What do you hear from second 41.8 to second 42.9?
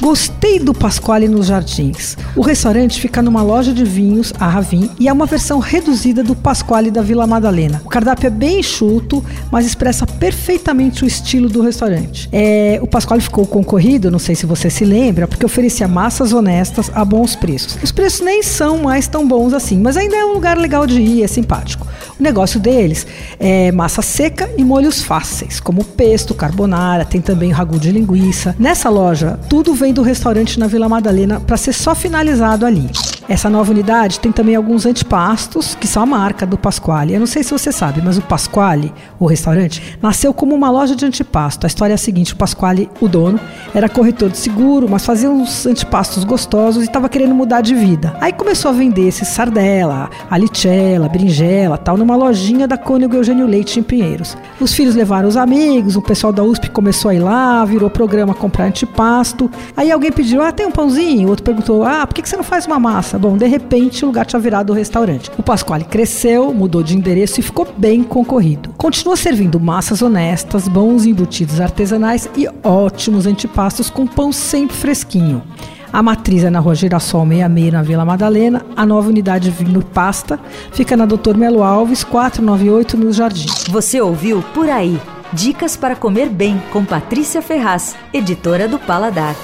é a seguinte: o Pasquale,